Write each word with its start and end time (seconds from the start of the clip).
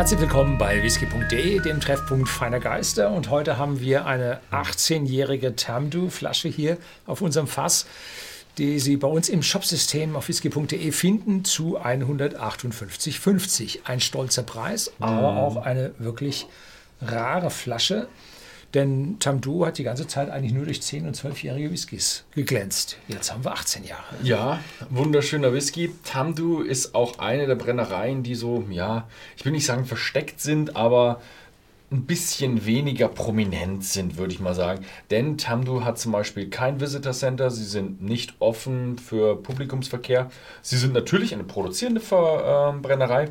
Herzlich 0.00 0.20
willkommen 0.20 0.56
bei 0.56 0.82
whisky.de, 0.82 1.60
dem 1.60 1.78
Treffpunkt 1.78 2.26
feiner 2.26 2.58
Geister. 2.58 3.10
Und 3.10 3.28
heute 3.28 3.58
haben 3.58 3.80
wir 3.80 4.06
eine 4.06 4.40
18-jährige 4.50 5.56
Tamdu-Flasche 5.56 6.48
hier 6.48 6.78
auf 7.04 7.20
unserem 7.20 7.46
Fass, 7.46 7.84
die 8.56 8.78
Sie 8.78 8.96
bei 8.96 9.08
uns 9.08 9.28
im 9.28 9.42
Shopsystem 9.42 10.16
auf 10.16 10.28
whisky.de 10.28 10.90
finden 10.92 11.44
zu 11.44 11.78
158,50. 11.78 13.80
Ein 13.84 14.00
stolzer 14.00 14.42
Preis, 14.42 14.90
aber 15.00 15.36
auch 15.36 15.58
eine 15.58 15.92
wirklich 15.98 16.46
rare 17.02 17.50
Flasche. 17.50 18.08
Denn 18.74 19.18
Tamdu 19.18 19.66
hat 19.66 19.78
die 19.78 19.82
ganze 19.82 20.06
Zeit 20.06 20.30
eigentlich 20.30 20.52
nur 20.52 20.64
durch 20.64 20.78
10- 20.78 21.06
und 21.06 21.16
12-jährige 21.16 21.72
Whiskys 21.72 22.24
geglänzt. 22.32 22.98
Jetzt 23.08 23.32
haben 23.32 23.44
wir 23.44 23.52
18 23.52 23.84
Jahre. 23.84 24.04
Ja, 24.22 24.60
wunderschöner 24.90 25.52
Whisky. 25.52 25.92
Tamdu 26.04 26.60
ist 26.60 26.94
auch 26.94 27.18
eine 27.18 27.46
der 27.46 27.56
Brennereien, 27.56 28.22
die 28.22 28.36
so, 28.36 28.64
ja, 28.70 29.08
ich 29.36 29.44
will 29.44 29.52
nicht 29.52 29.66
sagen 29.66 29.86
versteckt 29.86 30.40
sind, 30.40 30.76
aber 30.76 31.20
ein 31.92 32.04
bisschen 32.04 32.64
weniger 32.66 33.08
prominent 33.08 33.84
sind, 33.84 34.16
würde 34.16 34.32
ich 34.32 34.38
mal 34.38 34.54
sagen. 34.54 34.84
Denn 35.10 35.36
Tamdu 35.38 35.84
hat 35.84 35.98
zum 35.98 36.12
Beispiel 36.12 36.48
kein 36.48 36.80
Visitor 36.80 37.12
Center, 37.12 37.50
sie 37.50 37.64
sind 37.64 38.00
nicht 38.02 38.34
offen 38.38 38.98
für 38.98 39.36
Publikumsverkehr. 39.36 40.30
Sie 40.62 40.76
sind 40.76 40.92
natürlich 40.92 41.34
eine 41.34 41.42
produzierende 41.42 42.00
Ver 42.00 42.74
äh, 42.76 42.80
Brennerei 42.80 43.30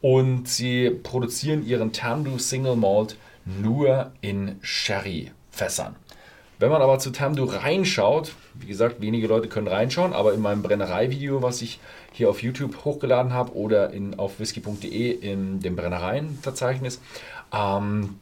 und 0.00 0.48
sie 0.48 0.88
produzieren 0.90 1.66
ihren 1.66 1.92
Tamdu 1.92 2.38
Single 2.38 2.76
Malt 2.76 3.16
nur 3.60 4.12
in 4.20 4.56
Sherry-Fässern. 4.62 5.96
Wenn 6.58 6.70
man 6.70 6.82
aber 6.82 6.98
zu 6.98 7.10
Tamdu 7.10 7.44
reinschaut, 7.44 8.32
wie 8.54 8.66
gesagt, 8.66 9.00
wenige 9.00 9.28
Leute 9.28 9.48
können 9.48 9.68
reinschauen, 9.68 10.12
aber 10.12 10.34
in 10.34 10.40
meinem 10.40 10.62
Brennerei-Video, 10.62 11.40
was 11.40 11.62
ich 11.62 11.78
hier 12.12 12.28
auf 12.28 12.42
YouTube 12.42 12.84
hochgeladen 12.84 13.32
habe 13.32 13.54
oder 13.54 13.92
in, 13.92 14.18
auf 14.18 14.40
whisky.de 14.40 15.10
in 15.12 15.60
dem 15.60 15.76
Brennereien-Verzeichnis, 15.76 17.00
ähm, 17.52 18.18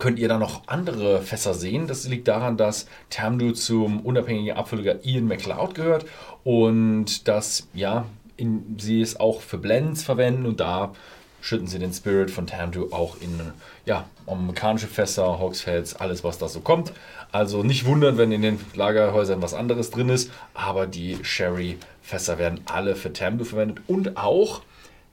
könnt 0.00 0.18
ihr 0.18 0.28
da 0.28 0.38
noch 0.38 0.62
andere 0.66 1.22
Fässer 1.22 1.54
sehen. 1.54 1.86
Das 1.86 2.06
liegt 2.08 2.26
daran, 2.26 2.56
dass 2.56 2.86
Tamdu 3.10 3.52
zum 3.52 4.00
unabhängigen 4.00 4.56
Abfüller 4.56 5.04
Ian 5.04 5.26
McLeod 5.26 5.74
gehört 5.76 6.06
und 6.42 7.28
dass 7.28 7.68
ja, 7.74 8.06
in, 8.36 8.76
sie 8.78 9.00
es 9.00 9.18
auch 9.20 9.40
für 9.40 9.58
Blends 9.58 10.02
verwenden 10.02 10.46
und 10.46 10.60
da 10.60 10.92
schütten 11.40 11.66
sie 11.66 11.78
den 11.78 11.92
Spirit 11.92 12.30
von 12.30 12.46
Tamdu 12.46 12.88
auch 12.92 13.16
in 13.20 13.40
ja, 13.84 14.06
amerikanische 14.26 14.86
Fässer, 14.86 15.38
Hogsheads, 15.38 15.96
alles 15.96 16.24
was 16.24 16.38
da 16.38 16.48
so 16.48 16.60
kommt. 16.60 16.92
Also 17.32 17.62
nicht 17.62 17.84
wundern, 17.84 18.18
wenn 18.18 18.32
in 18.32 18.42
den 18.42 18.60
Lagerhäusern 18.74 19.42
was 19.42 19.54
anderes 19.54 19.90
drin 19.90 20.08
ist, 20.08 20.30
aber 20.54 20.86
die 20.86 21.18
Sherry-Fässer 21.22 22.38
werden 22.38 22.60
alle 22.66 22.96
für 22.96 23.12
Tamdu 23.12 23.44
verwendet 23.44 23.80
und 23.86 24.16
auch 24.16 24.62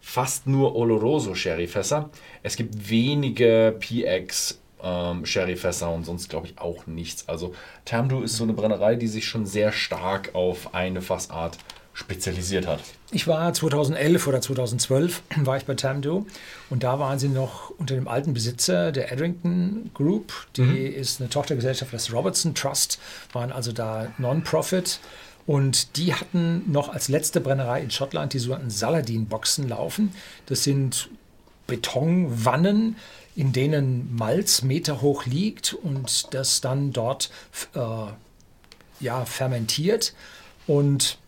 fast 0.01 0.47
nur 0.47 0.75
Oloroso 0.75 1.35
Sherry-Fässer. 1.35 2.09
Es 2.43 2.55
gibt 2.55 2.89
wenige 2.89 3.75
PX 3.79 4.59
ähm, 4.81 5.25
Sherry-Fässer 5.25 5.91
und 5.91 6.05
sonst 6.05 6.29
glaube 6.29 6.47
ich 6.47 6.57
auch 6.59 6.87
nichts. 6.87 7.27
Also 7.27 7.53
Tamdu 7.85 8.21
ist 8.21 8.37
so 8.37 8.43
eine 8.43 8.53
Brennerei, 8.53 8.95
die 8.95 9.07
sich 9.07 9.25
schon 9.25 9.45
sehr 9.45 9.71
stark 9.71 10.35
auf 10.35 10.73
eine 10.73 11.01
Fassart 11.01 11.57
spezialisiert 11.95 12.67
hat. 12.67 12.81
Ich 13.11 13.25
war 13.25 13.51
2011 13.53 14.27
oder 14.27 14.41
2012 14.41 15.23
war 15.37 15.57
ich 15.57 15.65
bei 15.65 15.73
Tamdo 15.73 16.27
und 16.69 16.83
da 16.83 16.99
waren 16.99 17.17
sie 17.17 17.29
noch 17.29 17.71
unter 17.71 17.95
dem 17.95 18.07
alten 18.07 18.33
Besitzer 18.33 18.91
der 18.91 19.11
Edrington 19.11 19.89
Group. 19.93 20.33
Die 20.57 20.61
mhm. 20.61 20.93
ist 20.93 21.21
eine 21.21 21.29
Tochtergesellschaft 21.29 21.93
des 21.93 22.13
Robertson 22.13 22.53
Trust, 22.53 22.99
waren 23.31 23.51
also 23.51 23.71
da 23.71 24.13
Non-Profit. 24.17 24.99
Und 25.47 25.95
die 25.95 26.13
hatten 26.13 26.69
noch 26.71 26.89
als 26.89 27.07
letzte 27.07 27.39
Brennerei 27.39 27.81
in 27.81 27.91
Schottland 27.91 28.33
die 28.33 28.39
sogenannten 28.39 28.71
Saladin-Boxen 28.71 29.69
laufen. 29.69 30.11
Das 30.47 30.63
sind 30.63 31.09
Betonwannen, 31.67 32.95
in 33.35 33.53
denen 33.53 34.15
Malz 34.15 34.63
meterhoch 34.63 35.25
liegt 35.25 35.73
und 35.73 36.33
das 36.33 36.61
dann 36.61 36.93
dort 36.93 37.29
äh, 37.75 37.79
ja, 38.99 39.23
fermentiert. 39.25 40.13
Und 40.67 41.19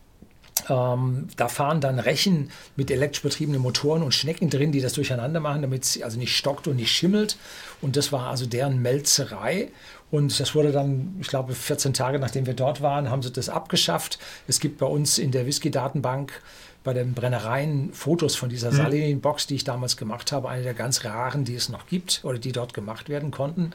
ähm, 0.69 1.27
da 1.37 1.47
fahren 1.47 1.81
dann 1.81 1.99
Rechen 1.99 2.51
mit 2.75 2.91
elektrisch 2.91 3.21
betriebenen 3.21 3.61
Motoren 3.61 4.03
und 4.03 4.13
Schnecken 4.13 4.49
drin, 4.49 4.71
die 4.71 4.81
das 4.81 4.93
durcheinander 4.93 5.39
machen, 5.39 5.61
damit 5.61 5.83
es 5.83 6.01
also 6.01 6.17
nicht 6.17 6.35
stockt 6.35 6.67
und 6.67 6.75
nicht 6.75 6.91
schimmelt. 6.91 7.37
Und 7.81 7.95
das 7.95 8.11
war 8.11 8.27
also 8.27 8.45
deren 8.45 8.81
Melzerei. 8.81 9.69
Und 10.09 10.39
das 10.39 10.55
wurde 10.55 10.71
dann, 10.71 11.17
ich 11.19 11.27
glaube, 11.27 11.53
14 11.53 11.93
Tage 11.93 12.19
nachdem 12.19 12.45
wir 12.45 12.53
dort 12.53 12.81
waren, 12.81 13.09
haben 13.09 13.21
sie 13.21 13.31
das 13.31 13.49
abgeschafft. 13.49 14.19
Es 14.47 14.59
gibt 14.59 14.77
bei 14.77 14.85
uns 14.85 15.17
in 15.17 15.31
der 15.31 15.45
Whisky-Datenbank 15.45 16.41
bei 16.87 16.93
den 16.93 17.13
Brennereien 17.13 17.91
Fotos 17.91 18.37
von 18.37 18.47
dieser 18.47 18.71
mhm. 18.71 18.77
Salinin-Box, 18.77 19.45
die 19.45 19.55
ich 19.55 19.65
damals 19.65 19.97
gemacht 19.97 20.31
habe, 20.31 20.47
eine 20.47 20.63
der 20.63 20.73
ganz 20.73 21.03
raren, 21.03 21.43
die 21.43 21.53
es 21.53 21.67
noch 21.67 21.85
gibt 21.87 22.21
oder 22.23 22.39
die 22.39 22.53
dort 22.53 22.73
gemacht 22.73 23.09
werden 23.09 23.29
konnten. 23.29 23.73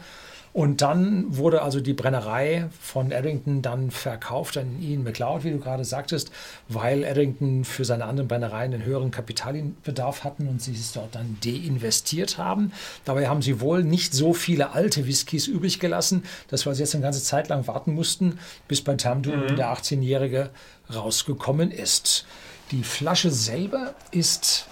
Und 0.55 0.81
dann 0.81 1.37
wurde 1.37 1.61
also 1.61 1.81
die 1.81 1.93
Brennerei 1.93 2.71
von 2.81 3.13
Eddington 3.13 3.61
dann 3.61 3.91
verkauft 3.91 4.57
an 4.57 4.81
Ian 4.81 5.03
McLeod, 5.03 5.45
wie 5.45 5.51
du 5.51 5.59
gerade 5.59 5.85
sagtest, 5.85 6.31
weil 6.71 7.05
Eddington 7.05 7.67
für 7.67 7.85
seine 7.85 8.07
anderen 8.07 8.29
Brennereien 8.29 8.73
einen 8.73 8.87
höheren 8.87 9.11
Kapitalbedarf 9.11 10.25
hatten 10.25 10.49
und 10.49 10.63
sie 10.63 10.73
es 10.73 10.93
dort 10.93 11.15
dann 11.15 11.37
deinvestiert 11.45 12.39
haben. 12.39 12.73
Dabei 13.05 13.29
haben 13.29 13.43
sie 13.43 13.61
wohl 13.61 13.85
nicht 13.85 14.15
so 14.15 14.33
viele 14.33 14.73
alte 14.73 15.07
Whiskys 15.07 15.49
übrig 15.49 15.81
gelassen, 15.81 16.25
dass 16.49 16.65
wir 16.65 16.73
jetzt 16.73 16.95
eine 16.95 17.05
ganze 17.05 17.23
Zeit 17.23 17.51
lang 17.51 17.67
warten 17.67 17.93
mussten, 17.93 18.39
bis 18.69 18.81
bei 18.81 18.95
Tamdu 18.95 19.33
mhm. 19.33 19.57
der 19.57 19.71
18-Jährige 19.75 20.49
rausgekommen 20.95 21.71
ist. 21.71 22.25
Die 22.73 22.83
Flasche 22.83 23.31
selber 23.31 23.95
ist 24.11 24.67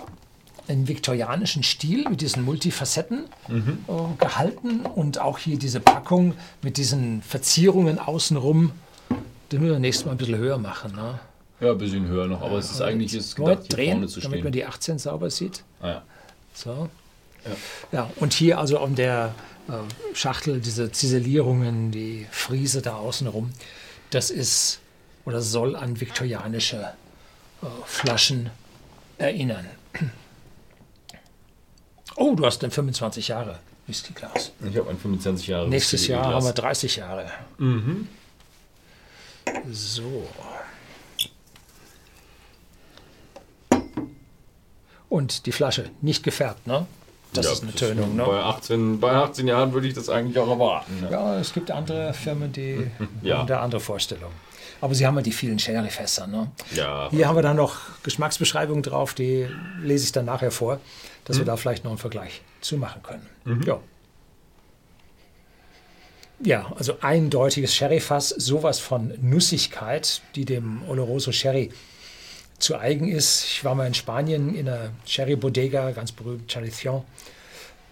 einen 0.69 0.89
viktorianischen 0.89 1.63
Stil 1.63 2.09
mit 2.09 2.23
diesen 2.23 2.45
Multifacetten 2.45 3.27
mhm. 3.49 3.79
äh, 3.89 3.93
gehalten 4.19 4.87
und 4.87 5.19
auch 5.19 5.39
hier 5.39 5.59
diese 5.59 5.81
Packung 5.81 6.35
mit 6.63 6.79
diesen 6.79 7.21
Verzierungen 7.23 7.99
außenrum. 7.99 8.73
Den 9.53 9.61
müssen 9.61 9.73
wir 9.73 9.79
nächstes 9.79 10.07
Mal 10.07 10.13
ein 10.13 10.19
bisschen 10.19 10.39
höher 10.39 10.57
machen. 10.57 10.95
Ne? 10.95 11.21
Ja, 11.61 11.73
ein 11.73 11.79
bisschen 11.79 12.07
höher 12.07 12.27
noch, 12.27 12.41
aber 12.41 12.55
ja, 12.55 12.59
es 12.61 12.71
ist 12.71 12.81
eigentlich 12.81 13.15
ist 13.15 13.37
gedacht, 13.37 13.63
hier 13.63 13.69
drehen, 13.69 13.93
vorne 13.93 14.07
zu 14.07 14.21
stehen. 14.21 14.31
damit 14.31 14.45
man 14.45 14.53
die 14.53 14.65
18 14.65 14.99
sauber 14.99 15.29
sieht. 15.29 15.63
Ah, 15.83 15.89
ja. 15.89 16.03
So. 16.55 16.89
Ja. 17.45 17.51
ja, 17.93 18.11
und 18.17 18.33
hier 18.33 18.59
also 18.59 18.79
an 18.79 18.95
der 18.95 19.35
äh, 19.69 19.73
Schachtel 20.15 20.61
diese 20.61 20.91
Ziselierungen, 20.91 21.91
die 21.91 22.27
Friese 22.31 22.81
da 22.81 22.97
außenrum, 22.97 23.51
das 24.11 24.31
ist 24.31 24.81
oder 25.27 25.43
soll 25.43 25.77
an 25.77 26.01
viktorianische 26.01 26.93
Flaschen 27.85 28.51
erinnern. 29.19 29.67
Oh, 32.17 32.35
du 32.35 32.45
hast 32.45 32.63
dann 32.63 32.71
25 32.71 33.29
Jahre 33.29 33.59
Whiskyglas. 33.87 34.53
Ich 34.69 34.77
habe 34.77 34.91
ein 34.91 34.99
25 34.99 35.47
Jahre 35.47 35.69
Nächstes 35.69 36.07
Jahr 36.07 36.27
haben 36.27 36.45
wir 36.45 36.53
30 36.53 36.97
Jahre. 36.97 37.31
Mhm. 37.59 38.09
So. 39.71 40.27
Und 45.09 45.47
die 45.47 45.53
Flasche 45.53 45.91
nicht 46.01 46.23
gefärbt, 46.23 46.67
ne? 46.67 46.87
Das 47.33 47.47
ja, 47.47 47.53
ist 47.53 47.63
eine 47.63 47.75
Tönung, 47.75 48.17
ne? 48.17 48.25
Bei 48.25 48.43
18, 48.43 49.01
bei 49.01 49.13
18 49.13 49.47
Jahren 49.47 49.73
würde 49.73 49.87
ich 49.87 49.95
das 49.95 50.09
eigentlich 50.09 50.39
auch 50.39 50.49
erwarten. 50.49 51.01
Ne? 51.01 51.11
Ja, 51.11 51.39
es 51.39 51.53
gibt 51.53 51.71
andere 51.71 52.13
Firmen, 52.13 52.53
die 52.53 52.91
ja. 53.23 53.39
haben 53.39 53.47
da 53.47 53.61
andere 53.61 53.81
Vorstellungen. 53.81 54.35
Aber 54.81 54.95
sie 54.95 55.07
haben 55.07 55.17
ja 55.17 55.23
die 55.23 55.33
vielen 55.33 55.59
Sherryfässer. 55.59 56.27
Ne? 56.27 56.51
Ja, 56.75 57.09
Hier 57.11 57.29
haben 57.29 57.37
wir 57.37 57.43
dann 57.43 57.57
noch 57.57 57.79
Geschmacksbeschreibungen 58.03 58.83
drauf, 58.83 59.15
die 59.15 59.47
lese 59.83 60.05
ich 60.05 60.13
dann 60.13 60.25
nachher 60.25 60.51
vor, 60.51 60.81
dass 61.25 61.37
mhm. 61.37 61.41
wir 61.41 61.47
da 61.47 61.57
vielleicht 61.57 61.85
noch 61.85 61.91
einen 61.91 61.99
Vergleich 61.99 62.43
zu 62.61 62.77
machen 62.77 63.03
können. 63.03 63.27
Mhm. 63.45 63.63
Ja. 63.63 63.81
Ja, 66.43 66.73
also 66.79 66.97
eindeutiges 67.03 67.75
Sherryfass, 67.75 68.31
sowas 68.31 68.81
von 68.81 69.13
Nussigkeit, 69.21 70.23
die 70.35 70.47
dem 70.47 70.83
Oloroso 70.89 71.33
Sherry 71.33 71.71
zu 72.59 72.79
eigen 72.79 73.09
ist. 73.09 73.45
Ich 73.45 73.65
war 73.65 73.75
mal 73.75 73.87
in 73.87 73.93
Spanien 73.93 74.55
in 74.55 74.67
einer 74.67 74.91
Sherry 75.05 75.37
Bodega, 75.37 75.91
ganz 75.91 76.13
berühmt, 76.13 76.51
Charition. 76.51 77.05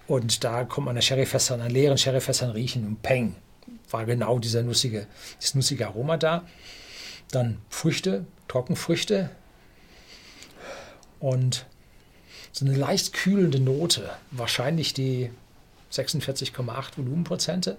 Und 0.07 0.45
da 0.45 0.65
kommt 0.65 0.87
man 0.87 0.97
an 0.97 1.03
Sherryfässern, 1.03 1.61
an 1.61 1.71
leeren 1.71 1.99
Sherryfässern 1.99 2.51
riechen 2.51 2.87
und 2.87 3.03
peng, 3.03 3.35
war 3.91 4.05
genau 4.05 4.39
dieser 4.39 4.63
nussige, 4.63 5.07
das 5.41 5.55
nussige 5.55 5.87
Aroma 5.87 6.17
da. 6.17 6.47
Dann 7.31 7.59
Früchte, 7.69 8.27
Trockenfrüchte 8.49 9.31
und 11.21 11.67
so 12.53 12.65
eine 12.65 12.77
leicht 12.77 13.13
kühlende 13.13 13.61
Note, 13.61 14.11
wahrscheinlich 14.31 14.95
die 14.95 15.31
46,8 15.93 16.97
Volumenprozente, 16.97 17.77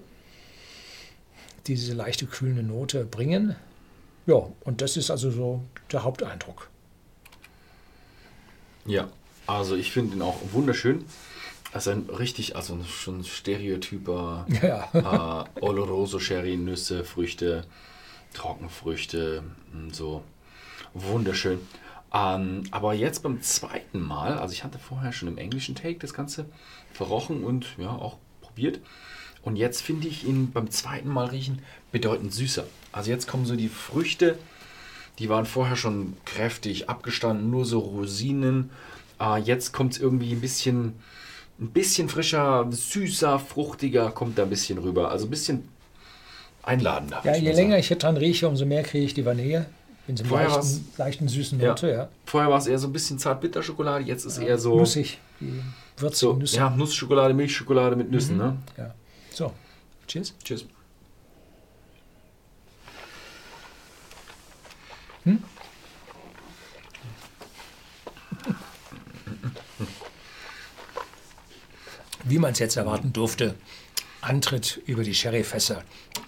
die 1.66 1.74
diese 1.74 1.94
leichte 1.94 2.26
kühlende 2.26 2.62
Note 2.62 3.04
bringen. 3.04 3.56
Ja, 4.26 4.48
und 4.64 4.80
das 4.80 4.96
ist 4.96 5.10
also 5.10 5.30
so 5.30 5.62
der 5.92 6.04
Haupteindruck. 6.04 6.68
Ja, 8.86 9.08
also 9.46 9.76
ich 9.76 9.92
finde 9.92 10.16
ihn 10.16 10.22
auch 10.22 10.38
wunderschön. 10.52 11.04
Also 11.72 11.90
ein 11.90 12.08
richtig, 12.10 12.56
also 12.56 12.82
schon 12.84 13.24
stereotyper 13.24 14.46
ja. 14.62 15.46
äh, 15.54 15.60
Oloroso 15.60 16.18
Sherry, 16.18 16.56
Nüsse, 16.56 17.04
Früchte, 17.04 17.64
Trockenfrüchte, 18.34 19.42
so 19.92 20.22
wunderschön. 20.94 21.60
Ähm, 22.12 22.64
aber 22.72 22.94
jetzt 22.94 23.22
beim 23.22 23.40
zweiten 23.40 24.00
Mal, 24.00 24.38
also 24.38 24.52
ich 24.52 24.64
hatte 24.64 24.78
vorher 24.78 25.12
schon 25.12 25.28
im 25.28 25.38
englischen 25.38 25.74
Take 25.74 25.98
das 25.98 26.12
Ganze 26.12 26.46
verrochen 26.92 27.44
und 27.44 27.66
ja 27.78 27.90
auch 27.90 28.16
probiert. 28.40 28.80
Und 29.42 29.56
jetzt 29.56 29.80
finde 29.80 30.08
ich 30.08 30.26
ihn 30.26 30.50
beim 30.50 30.70
zweiten 30.70 31.08
Mal 31.08 31.26
riechen 31.26 31.62
bedeutend 31.92 32.34
süßer. 32.34 32.66
Also 32.92 33.10
jetzt 33.10 33.26
kommen 33.26 33.46
so 33.46 33.56
die 33.56 33.68
Früchte, 33.68 34.38
die 35.18 35.28
waren 35.28 35.46
vorher 35.46 35.76
schon 35.76 36.16
kräftig 36.24 36.88
abgestanden, 36.88 37.50
nur 37.50 37.64
so 37.64 37.78
Rosinen. 37.78 38.70
Äh, 39.20 39.40
jetzt 39.40 39.72
kommt 39.72 39.94
es 39.94 40.00
irgendwie 40.00 40.32
ein 40.32 40.40
bisschen, 40.40 40.94
ein 41.60 41.70
bisschen 41.70 42.08
frischer, 42.08 42.66
süßer, 42.70 43.38
fruchtiger, 43.38 44.10
kommt 44.12 44.38
da 44.38 44.44
ein 44.44 44.50
bisschen 44.50 44.78
rüber. 44.78 45.10
Also 45.10 45.26
ein 45.26 45.30
bisschen 45.30 45.68
einladender. 46.62 47.20
Ja, 47.24 47.36
je 47.36 47.52
länger 47.52 47.78
ich 47.78 47.88
hier 47.88 47.98
dran 47.98 48.16
rieche, 48.16 48.48
umso 48.48 48.64
mehr 48.66 48.82
kriege 48.82 49.04
ich 49.04 49.14
die 49.14 49.24
Vanille. 49.24 49.66
In 50.08 50.16
so 50.16 50.22
einem 50.24 50.30
Vorher 50.30 50.48
leichten, 50.48 50.84
leichten, 50.96 51.28
süßen 51.28 51.58
Note, 51.58 51.90
ja. 51.90 52.08
Vorher 52.24 52.50
war 52.50 52.58
es 52.58 52.66
eher 52.66 52.78
so 52.78 52.88
ein 52.88 52.92
bisschen 52.92 53.18
zart-bitter-Schokolade, 53.18 54.04
jetzt 54.04 54.24
ist 54.24 54.38
ja. 54.38 54.48
eher 54.48 54.58
so. 54.58 54.76
Nussig, 54.76 55.18
die 55.38 55.62
würzige 55.98 56.32
so, 56.32 56.36
Nüsse. 56.36 56.56
Ja, 56.56 56.70
Nussschokolade, 56.70 57.34
Milchschokolade 57.34 57.94
mit 57.94 58.10
Nüssen, 58.10 58.36
Mhm. 58.36 58.42
ne? 58.42 58.56
Ja. 58.78 58.94
So, 59.32 59.52
cheers. 60.08 60.34
Tschüss. 60.42 60.64
Wie 72.30 72.38
man 72.38 72.52
es 72.52 72.60
jetzt 72.60 72.76
erwarten 72.76 73.12
durfte, 73.12 73.56
Antritt 74.20 74.80
über 74.86 75.02
die 75.02 75.14
Sherryfässer, 75.14 75.82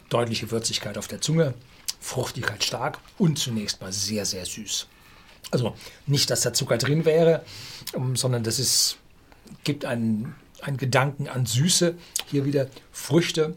deutliche 0.09 0.51
Würzigkeit 0.51 0.99
auf 0.99 1.07
der 1.07 1.21
Zunge, 1.21 1.55
Fruchtigkeit 2.01 2.65
stark 2.65 2.99
und 3.19 3.39
zunächst 3.39 3.81
mal 3.81 3.93
sehr, 3.93 4.27
sehr 4.27 4.45
süß. 4.45 4.89
Also 5.53 5.77
nicht, 6.09 6.29
dass 6.29 6.41
da 6.41 6.53
Zucker 6.53 6.77
drin 6.77 7.05
wäre, 7.05 7.45
ähm, 7.95 8.17
sondern 8.17 8.43
das 8.43 8.59
ist, 8.59 8.99
gibt 9.63 9.85
einen, 9.85 10.35
einen 10.61 10.77
Gedanken 10.77 11.29
an 11.29 11.47
Süße. 11.47 11.95
Hier 12.27 12.45
wieder 12.45 12.67
Früchte 12.91 13.55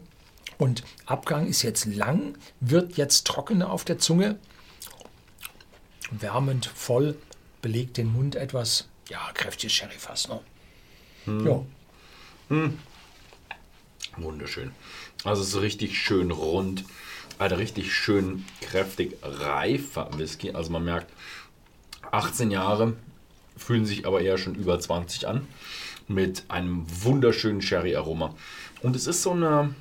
und 0.56 0.84
Abgang 1.04 1.48
ist 1.48 1.62
jetzt 1.62 1.84
lang, 1.86 2.38
wird 2.60 2.96
jetzt 2.96 3.26
trockener 3.26 3.72
auf 3.72 3.84
der 3.84 3.98
Zunge, 3.98 4.38
wärmend, 6.12 6.66
voll, 6.66 7.16
belegt 7.60 7.96
den 7.96 8.12
Mund 8.12 8.36
etwas. 8.36 8.86
Ja, 9.08 9.32
kräftiges 9.34 9.72
Sherryfass. 9.72 10.28
Ne? 10.28 10.40
Ja. 11.26 11.66
Wunderschön. 14.16 14.72
Also 15.24 15.42
es 15.42 15.48
ist 15.48 15.60
richtig 15.60 15.98
schön 15.98 16.30
rund, 16.30 16.84
ein 17.38 17.52
richtig 17.52 17.92
schön 17.92 18.44
kräftig 18.60 19.16
reifer 19.22 20.10
Whisky. 20.16 20.52
Also 20.52 20.70
man 20.70 20.84
merkt, 20.84 21.12
18 22.10 22.50
Jahre 22.50 22.94
fühlen 23.56 23.86
sich 23.86 24.06
aber 24.06 24.20
eher 24.20 24.38
schon 24.38 24.54
über 24.54 24.78
20 24.78 25.26
an 25.26 25.46
mit 26.08 26.44
einem 26.48 26.86
wunderschönen 27.02 27.62
Sherry-Aroma. 27.62 28.34
Und 28.82 28.94
es 28.94 29.06
ist 29.06 29.22
so 29.22 29.32
eine, 29.32 29.74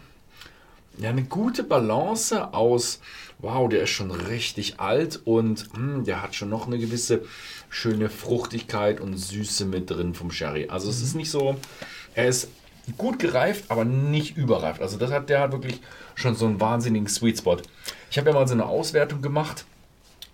ja, 0.98 1.10
eine 1.10 1.24
gute 1.24 1.64
Balance 1.64 2.54
aus, 2.54 3.00
wow, 3.40 3.68
der 3.70 3.84
ist 3.84 3.90
schon 3.90 4.12
richtig 4.12 4.80
alt 4.80 5.22
und 5.26 5.78
mh, 5.78 6.04
der 6.04 6.22
hat 6.22 6.36
schon 6.36 6.50
noch 6.50 6.68
eine 6.68 6.78
gewisse 6.78 7.24
schöne 7.70 8.10
Fruchtigkeit 8.10 9.02
und 9.02 9.18
Süße 9.18 9.66
mit 9.66 9.90
drin 9.90 10.14
vom 10.14 10.32
Sherry. 10.32 10.68
Also 10.70 10.90
es 10.90 11.02
ist 11.02 11.16
nicht 11.16 11.30
so, 11.30 11.56
er 12.14 12.28
ist 12.28 12.50
gut 12.98 13.20
gereift, 13.20 13.66
aber 13.70 13.84
nicht 13.84 14.38
überreift. 14.38 14.82
Also 14.82 14.98
das 14.98 15.12
hat 15.12 15.30
der 15.30 15.42
hat 15.42 15.52
wirklich 15.52 15.82
schon 16.16 16.36
so 16.36 16.46
einen 16.46 16.62
wahnsinnigen 16.62 17.08
Sweet 17.08 17.40
Spot. 17.40 17.58
Ich 18.10 18.18
habe 18.18 18.30
ja 18.30 18.36
mal 18.36 18.48
so 18.48 18.54
eine 18.54 18.66
Auswertung 18.66 19.22
gemacht 19.22 19.66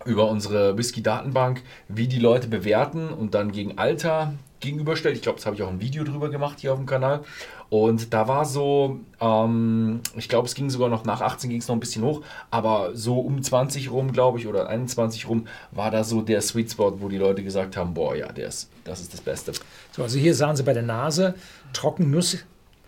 über 0.04 0.28
unsere 0.28 0.76
Whisky-Datenbank, 0.76 1.62
wie 1.88 2.08
die 2.08 2.18
Leute 2.18 2.48
bewerten 2.48 3.08
und 3.08 3.34
dann 3.34 3.52
gegen 3.52 3.78
Alter 3.78 4.34
gegenüberstellt. 4.60 5.16
Ich 5.16 5.22
glaube, 5.22 5.36
das 5.36 5.46
habe 5.46 5.56
ich 5.56 5.62
auch 5.62 5.68
ein 5.68 5.80
Video 5.80 6.04
drüber 6.04 6.30
gemacht 6.30 6.60
hier 6.60 6.72
auf 6.72 6.78
dem 6.78 6.86
Kanal. 6.86 7.24
Und 7.72 8.12
da 8.12 8.28
war 8.28 8.44
so, 8.44 9.00
ähm, 9.18 10.02
ich 10.14 10.28
glaube, 10.28 10.46
es 10.46 10.54
ging 10.54 10.68
sogar 10.68 10.90
noch 10.90 11.06
nach 11.06 11.22
18 11.22 11.48
ging 11.48 11.58
es 11.58 11.68
noch 11.68 11.74
ein 11.74 11.80
bisschen 11.80 12.04
hoch, 12.04 12.20
aber 12.50 12.90
so 12.92 13.18
um 13.18 13.42
20 13.42 13.90
rum, 13.90 14.12
glaube 14.12 14.38
ich, 14.38 14.46
oder 14.46 14.68
21 14.68 15.26
rum, 15.26 15.46
war 15.70 15.90
da 15.90 16.04
so 16.04 16.20
der 16.20 16.42
Sweet 16.42 16.72
Spot, 16.72 17.00
wo 17.00 17.08
die 17.08 17.16
Leute 17.16 17.42
gesagt 17.42 17.78
haben, 17.78 17.94
boah, 17.94 18.14
ja, 18.14 18.30
der 18.30 18.48
ist, 18.48 18.68
das 18.84 19.00
ist 19.00 19.14
das 19.14 19.22
Beste. 19.22 19.52
So, 19.92 20.02
also 20.02 20.18
hier 20.18 20.34
sahen 20.34 20.54
Sie 20.54 20.64
bei 20.64 20.74
der 20.74 20.82
Nase 20.82 21.34
Trockennuss, 21.72 22.44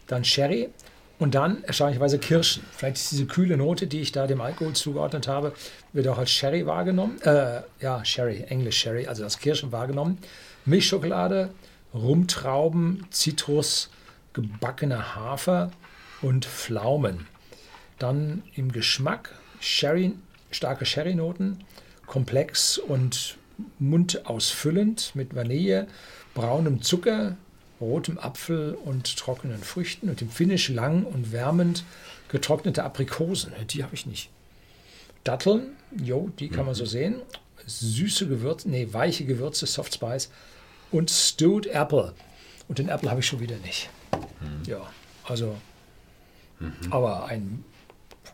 dann 0.06 0.22
Sherry 0.22 0.69
und 1.19 1.34
dann 1.34 1.64
erstaunlicherweise 1.64 2.19
Kirschen. 2.19 2.62
Vielleicht 2.70 2.96
ist 2.96 3.10
diese 3.10 3.25
kühle 3.25 3.56
Note, 3.56 3.86
die 3.86 4.02
ich 4.02 4.12
da 4.12 4.26
dem 4.26 4.42
Alkohol 4.42 4.75
zugeordnet 4.75 5.28
habe, 5.28 5.54
wird 5.94 6.08
auch 6.08 6.19
als 6.19 6.31
Sherry 6.31 6.66
wahrgenommen. 6.66 7.19
Äh, 7.22 7.62
ja, 7.81 8.04
Sherry, 8.04 8.44
Englisch 8.50 8.81
Sherry, 8.81 9.06
also 9.06 9.25
als 9.25 9.38
Kirschen 9.38 9.72
wahrgenommen. 9.72 10.19
Milchschokolade, 10.66 11.48
Rumtrauben, 11.94 13.06
Zitrus, 13.08 13.88
gebackener 14.34 15.14
Hafer 15.16 15.70
und 16.20 16.44
Pflaumen. 16.44 17.26
Dann 17.98 18.42
im 18.54 18.72
Geschmack 18.72 19.34
Sherry, 19.60 20.14
starke 20.50 20.84
Sherry-Noten, 20.84 21.64
komplex 22.06 22.76
und 22.76 23.38
mundausfüllend 23.78 25.12
mit 25.14 25.34
Vanille, 25.34 25.86
braunem 26.34 26.82
Zucker, 26.82 27.36
rotem 27.81 28.19
Apfel 28.19 28.76
und 28.84 29.16
trockenen 29.16 29.62
Früchten 29.62 30.08
und 30.08 30.20
im 30.22 30.31
Finish 30.31 30.69
lang 30.69 31.04
und 31.04 31.32
wärmend 31.32 31.84
getrocknete 32.28 32.84
Aprikosen. 32.84 33.52
Die 33.70 33.84
habe 33.84 33.94
ich 33.94 34.06
nicht. 34.06 34.31
Datteln, 35.22 35.76
jo, 35.96 36.31
die 36.38 36.48
kann 36.48 36.66
man 36.66 36.75
so 36.75 36.84
sehen. 36.84 37.22
Süße 37.66 38.28
Gewürze, 38.28 38.69
nee, 38.69 38.88
weiche 38.92 39.25
Gewürze, 39.25 39.66
Soft 39.66 39.94
Spice 39.94 40.31
und 40.90 41.10
Stewed 41.10 41.66
Apple. 41.66 42.12
Und 42.69 42.78
den 42.78 42.88
Apple 42.88 43.10
habe 43.10 43.20
ich 43.20 43.26
schon 43.26 43.40
wieder 43.40 43.56
nicht. 43.58 43.88
Ja, 44.67 44.81
also, 45.25 45.56
aber 46.91 47.26
ein 47.26 47.64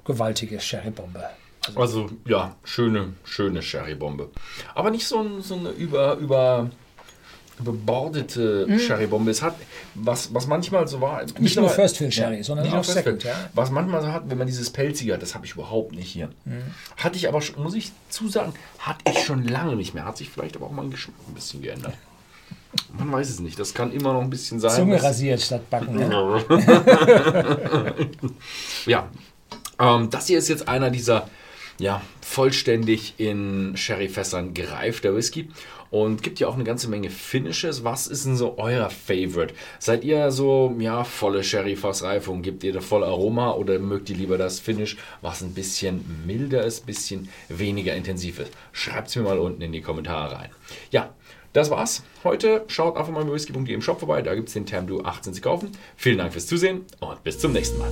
gewaltige 0.04 0.60
Sherrybombe. 0.60 1.28
Also, 1.66 1.80
Also 1.80 2.10
ja, 2.26 2.56
schöne, 2.64 3.14
schöne 3.24 3.62
Sherry-Bombe. 3.62 4.30
Aber 4.74 4.90
nicht 4.90 5.06
so, 5.06 5.20
ein, 5.20 5.42
so 5.42 5.56
eine 5.56 5.70
über, 5.70 6.14
über, 6.16 6.70
überbordete 7.58 8.78
Sherry-Bombe. 8.78 9.30
Es 9.30 9.42
hat, 9.42 9.54
was, 9.94 10.32
was 10.32 10.46
manchmal 10.46 10.88
so 10.88 11.00
war. 11.00 11.22
Mhm. 11.22 11.32
nicht 11.38 11.56
nur 11.56 11.68
First 11.68 11.98
Fill 11.98 12.10
Sherry, 12.10 12.42
sondern 12.42 12.66
nicht 12.66 12.74
auch 12.74 12.84
Second. 12.84 13.24
Ja. 13.24 13.34
Was 13.52 13.70
manchmal 13.70 14.00
so 14.02 14.08
hat, 14.08 14.30
wenn 14.30 14.38
man 14.38 14.46
dieses 14.46 14.70
Pelzige 14.70 15.12
hat, 15.14 15.22
das 15.22 15.34
habe 15.34 15.44
ich 15.44 15.52
überhaupt 15.52 15.92
nicht 15.92 16.10
hier. 16.10 16.30
Hatte 16.96 17.16
ich 17.16 17.28
aber, 17.28 17.42
schon, 17.42 17.62
muss 17.62 17.74
ich 17.74 17.92
zusagen, 18.08 18.54
hatte 18.78 19.04
ich 19.10 19.24
schon 19.24 19.46
lange 19.46 19.76
nicht 19.76 19.92
mehr. 19.94 20.06
Hat 20.06 20.16
sich 20.16 20.30
vielleicht 20.30 20.56
aber 20.56 20.66
auch 20.66 20.72
mein 20.72 20.90
Geschmack 20.90 21.16
ein 21.28 21.34
bisschen 21.34 21.60
geändert. 21.62 21.94
Man 22.98 23.12
weiß 23.12 23.28
es 23.28 23.40
nicht. 23.40 23.58
Das 23.58 23.74
kann 23.74 23.92
immer 23.92 24.12
noch 24.12 24.20
ein 24.20 24.30
bisschen 24.30 24.60
sein. 24.60 24.70
Zunge 24.70 25.02
rasiert 25.02 25.40
statt 25.40 25.68
backen. 25.70 25.96
Ne? 25.96 26.44
ja, 28.86 29.08
ähm, 29.78 30.10
das 30.10 30.26
hier 30.26 30.38
ist 30.38 30.48
jetzt 30.48 30.68
einer 30.68 30.90
dieser 30.90 31.28
ja, 31.80 32.02
vollständig 32.20 33.14
in 33.16 33.76
Sherryfässern 33.76 34.54
gereifter 34.54 35.16
Whisky 35.16 35.48
und 35.90 36.22
gibt 36.22 36.38
ja 36.38 36.46
auch 36.46 36.54
eine 36.54 36.64
ganze 36.64 36.88
Menge 36.88 37.10
Finishes. 37.10 37.82
Was 37.84 38.06
ist 38.06 38.26
denn 38.26 38.36
so 38.36 38.58
euer 38.58 38.90
Favorite? 38.90 39.54
Seid 39.78 40.04
ihr 40.04 40.30
so, 40.30 40.74
ja, 40.78 41.04
volle 41.04 41.42
Sherryfassreifung? 41.42 42.42
Gebt 42.42 42.62
ihr 42.64 42.72
da 42.72 42.80
voll 42.80 43.02
Aroma 43.02 43.52
oder 43.52 43.78
mögt 43.78 44.10
ihr 44.10 44.16
lieber 44.16 44.38
das 44.38 44.60
Finish, 44.60 44.96
was 45.22 45.42
ein 45.42 45.54
bisschen 45.54 46.22
milder 46.26 46.64
ist, 46.64 46.86
bisschen 46.86 47.28
weniger 47.48 47.94
intensiv 47.96 48.38
ist? 48.38 48.52
Schreibt 48.72 49.08
es 49.08 49.16
mir 49.16 49.22
mal 49.22 49.38
unten 49.38 49.62
in 49.62 49.72
die 49.72 49.80
Kommentare 49.80 50.36
rein. 50.36 50.50
Ja, 50.90 51.14
das 51.52 51.70
war's. 51.70 52.04
Heute 52.22 52.64
schaut 52.68 52.96
einfach 52.96 53.12
mal 53.12 53.24
bei 53.24 53.32
whisky.de 53.32 53.74
im 53.74 53.82
Shop 53.82 53.98
vorbei. 53.98 54.22
Da 54.22 54.34
gibt 54.34 54.48
es 54.48 54.54
den 54.54 54.66
Tamdu 54.66 55.00
18 55.02 55.34
zu 55.34 55.40
kaufen. 55.40 55.72
Vielen 55.96 56.18
Dank 56.18 56.32
fürs 56.32 56.46
Zusehen 56.46 56.84
und 57.00 57.24
bis 57.24 57.38
zum 57.38 57.52
nächsten 57.52 57.78
Mal. 57.78 57.90